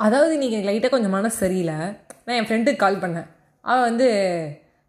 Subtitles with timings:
[0.00, 1.76] அதாவது நீங்கள் லைட்டாக கொஞ்சம் மனசு சரியில்லை
[2.24, 3.28] நான் என் ஃப்ரெண்டுக்கு கால் பண்ணேன்.
[3.64, 4.08] அவள் வந்து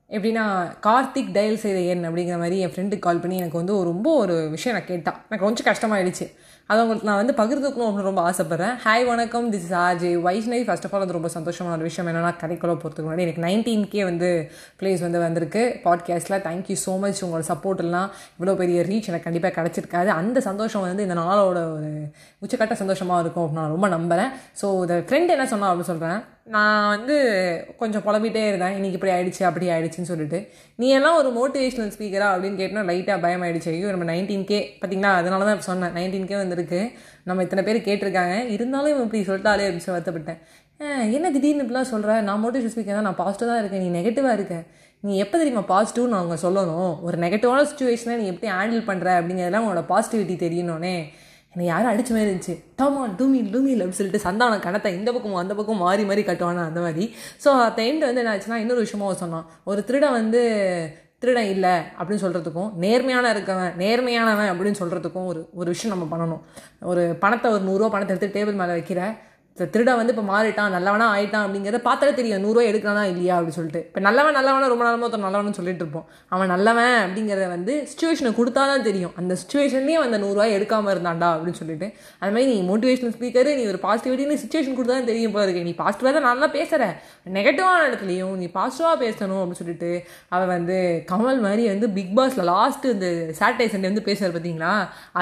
[0.10, 0.44] எப்படின்னா
[0.88, 4.76] கார்த்திக் டயல் செய்த எண் அப்படிங்கிற மாதிரி என் ஃப்ரெண்டுக்கு கால் பண்ணி எனக்கு வந்து ரொம்ப ஒரு விஷயம்
[4.78, 5.18] நான் கேட்டான்.
[5.30, 6.26] எனக்கு கொஞ்சம் கஷ்டமாயிடுச்சு.
[6.70, 8.76] அதை உங்களுக்கு நான் வந்து பகிர்ந்துக்கணும் அப்படின்னு ரொம்ப ஆசைப்பட்றேன்.
[8.84, 9.48] ஹாய் வணக்கம்.
[9.54, 12.08] This is RJ Vaishnavi first of all அது ரொம்ப சந்தோஷமான ஒரு விஷயம்.
[12.12, 14.30] என்னென்னா கதைக்குள்ள போகிறதுக்கு முன்னாடி எனக்கு நைன்டீன்கே வந்து
[14.82, 15.64] ப்ளேஸ் வந்து வந்திருக்கு.
[15.86, 20.12] பாட்காஸ்ட்டில் தேங்க்யூ ஸோ மச் உங்களோட சப்போர்ட்லாம் இவ்வளோ பெரிய ரீச் எனக்கு கண்டிப்பாக கிடச்சிருக்காது.
[20.22, 21.92] அந்த சந்தோஷம் வந்து இந்த நாளோட ஒரு
[22.46, 26.22] உச்சக்கட்ட சந்தோஷமாக இருக்கும் அப்படின்னு நான் ரொம்ப நம்புகிறேன் ஸோ இந்த ஃப்ரெண்ட் என்ன சொன்னா அப்படின்னு சொல்கிறேன்
[26.54, 27.16] நான் வந்து
[27.80, 28.74] கொஞ்சம் புலம்பிட்டே இருந்தேன்.
[28.78, 30.40] இன்றைக்கி இப்படி ஆயிடுச்சு அப்படி ஆயிடுச்சுன்னு சொல்லிட்டு.
[30.82, 35.12] நீ எல்லாம் ஒரு மோட்டிவேஷனல் ஸ்பீக்கரா அப்படின்னு கேட்டோம் லைட்டாக பயம் ஆயிடுச்சு ஐயோ நம்ம நைன்டீன் கே பார்த்தீங்களா
[35.22, 35.94] அதனால தான் சொன்னேன்.
[35.98, 36.82] நைன்டீன் கே வந்திருக்கு.
[37.30, 38.36] நம்ம இத்தனை பேர் கேட்டிருக்காங்க.
[38.56, 40.40] இருந்தாலும் இவன் இப்படி சொல்லிட்டாலே அப்படின்னு சொல்லி வருத்தப்பட்டேன்.
[41.18, 43.10] என்ன திடீர்னு இப்படிலாம் சொல்கிற நான் மோட்டிவேஷன் ஸ்பீக்கர் தான்.
[43.10, 43.84] நான் பாசிட்டிவாக தான் இருக்கேன்.
[43.86, 44.56] நீ நெகட்டிவாக இருக்க.
[45.04, 46.94] நீ எப்போ தெரியுமா பாசிட்டிவ்னு அவங்க சொல்லணும்?
[47.08, 50.98] ஒரு நெகட்டிவான சுச்சுவேஷனை நீ எப்படி ஹேண்டில் பண்ணுற அப்படிங்கிறதுலாம் உங்களோட பாசிட்டிவிட்டி தெரியணுன்னே
[51.56, 52.54] என்னை யாரும் அடிச்ச மாதிரி இருந்துச்சு.
[52.80, 56.82] டாமான் டூமில் டூமில் அப்படின்னு சொல்லிட்டு சந்தானம் கணத்தை இந்த பக்கம் அந்த பக்கம் மாறி மாறி கட்டுவானா அந்த
[56.86, 57.06] மாதிரி.
[57.44, 59.46] ஸோ அந்த எண்ட் வந்து என்ன ஆச்சுன்னா இன்னொரு விஷயமாக சொன்னான்.
[59.72, 60.42] ஒரு திருடன் வந்து
[61.24, 66.42] திருடன் இல்லை அப்படின்னு சொல்கிறதுக்கும் நேர்மையான இருக்கவன் நேர்மையானவன் அப்படின்னு சொல்கிறதுக்கும் ஒரு ஒரு விஷயம் நம்ம பண்ணணும்.
[66.92, 69.02] ஒரு பணத்தை ஒரு நூறுரூவா பணத்தை எடுத்து டேபிள் மேலே வைக்கிற
[69.58, 72.42] இந்த திருடன் வந்து இப்போ மாறிட்டான் நல்லவனா ஆயிட்டான் அப்படிங்கிறத பார்த்தாலே தெரியும்.
[72.46, 73.82] நூறுரூவா எடுக்கிறானா இல்லையா அப்படின்னு சொல்லிட்டு.
[73.90, 76.08] இப்போ நல்லவன் நல்லவனா ரொம்ப நாளமாக ஒருத்தன் நல்லவனு சொல்லிட்டு இருப்போம்.
[76.34, 79.14] அவன் நல்லவன் அப்படிங்கிறத வந்து சுச்சுவேஷனை கொடுத்தா தான் தெரியும்.
[79.20, 81.88] அந்த சுச்சுவேஷன்லேயும் அந்த நூறுரூவா எடுக்காமல் இருந்தான்டா அப்படின்னு சொல்லிட்டு.
[82.22, 85.64] அது மாதிரி நீ மோட்டிவேஷனல் ஸ்பீக்கர் நீ ஒரு பாசிட்டிவிட்டின்னு சுச்சுவேஷன் கொடுத்தா தான் தெரியும் போல இருக்கு.
[85.70, 86.90] நீ பாசிட்டிவாக தான் நல்லா பேசுகிற
[87.38, 89.94] நெகட்டிவான இடத்துலையும் நீ பாசிட்டிவாக பேசணும் அப்படின்னு சொல்லிட்டு
[90.36, 90.78] அவன் வந்து
[91.14, 93.08] கமல் மாதிரி வந்து பிக் பாஸில் லாஸ்ட்டு இந்த
[93.40, 94.74] சாட்டர்டே சண்டே வந்து பேசுவார் பார்த்தீங்களா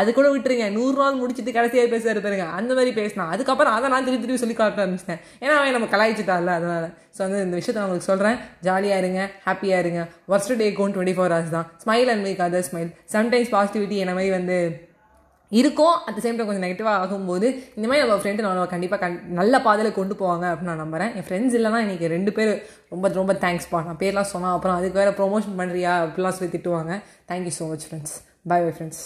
[0.01, 0.71] அது கூட விட்டுருங்க.
[0.79, 2.49] நூறு நாள் முடிச்சுட்டு கடைசியாக பேசுவார் பாருங்க.
[2.59, 6.53] அந்த மாதிரி பேசினா அதுக்கப்புறம் அதை நான் திருப்பி திருப்பி சொல்லி காட்ட ஆரம்பிச்சிட்டேன் ஏன்னா அவன் நம்ம கலாய்ச்சிட்டான்ல
[6.59, 6.87] அதனால்.
[7.15, 10.01] ஸோ வந்து இந்த விஷயத்தை நான் உங்களுக்கு சொல்கிறேன் ஜாலியாக இருங்க ஹாப்பியாக இருங்க.
[10.31, 11.67] Worst day gone twenty four hours தான்.
[11.83, 14.57] Smile and make other smile sometimes positivity என்ன மாதிரி வந்து
[15.51, 15.95] இருக்கும்.
[16.09, 19.97] அட் சேம் டைம் கொஞ்சம் நெகட்டிவாக ஆகும்போது இந்த மாதிரி நம்ம ஃப்ரெண்டு நம்ம கண்டிப்பாக கண் நல்ல பாதையில்
[19.97, 21.11] கொண்டு போவாங்க அப்படின்னு நான் நம்புறேன்.
[21.17, 22.51] என் ஃப்ரெண்ட்ஸ் இல்லைனா இன்றைக்கி ரெண்டு பேர்
[22.93, 26.95] ரொம்ப ரொம்ப தேங்க்ஸ்ப்பா நான் பேர்லாம் சொன்னால் அப்புறம் அதுக்கு வேறு ப்ரொமோஷன் பண்ணுறியா அப்படிலாம் சொல்லி திட்டுவாங்க.
[27.31, 28.15] Thank you so much friends
[28.51, 29.03] bye bye friends